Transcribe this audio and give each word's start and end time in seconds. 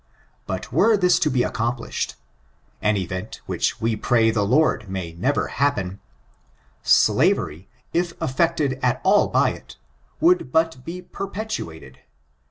But 0.47 0.71
were 0.73 0.97
this 0.97 1.19
to 1.19 1.29
be 1.29 1.43
accomplished 1.43 2.15
(an 2.81 2.97
event 2.97 3.39
which 3.45 3.79
we 3.79 3.95
pray 3.95 4.31
the 4.31 4.41
Lord 4.41 4.89
may 4.89 5.13
never 5.13 5.45
happen), 5.49 5.99
slavery, 6.81 7.69
if 7.93 8.19
affected 8.19 8.79
at 8.81 8.99
all 9.03 9.27
by 9.27 9.51
it, 9.51 9.77
would 10.19 10.51
but 10.51 10.83
be 10.83 11.03
perpetuated. 11.03 11.99